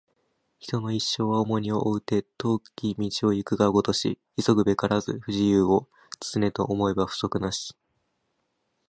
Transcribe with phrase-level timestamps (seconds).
[0.57, 5.87] 人の一生は重荷を負うて、遠き道を行くがごとし急ぐべからず不自由を、
[6.19, 7.75] 常と思えば不足なし